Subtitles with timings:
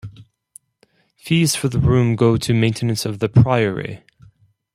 [1.15, 4.01] Fees for the room go to maintenance of the priory.